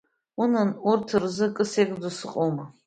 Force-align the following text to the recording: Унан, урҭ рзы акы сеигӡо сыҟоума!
Унан, 0.41 0.69
урҭ 0.89 1.07
рзы 1.23 1.45
акы 1.49 1.63
сеигӡо 1.71 2.09
сыҟоума! 2.17 2.65